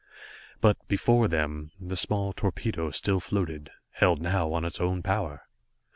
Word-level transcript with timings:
But 0.61 0.77
before 0.87 1.27
them, 1.27 1.69
the 1.79 1.95
small 1.95 2.33
torpedo 2.33 2.89
still 2.89 3.19
floated, 3.19 3.69
held 3.91 4.19
now 4.19 4.51
on 4.51 4.65
its 4.65 4.81
own 4.81 5.03
power! 5.03 5.43